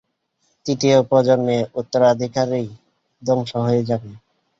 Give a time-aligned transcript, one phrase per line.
[0.65, 2.67] তৃতীয় প্রজন্মে, উত্তরাধিকারীই
[3.21, 4.09] ধ্বংস হয়ে যাবে।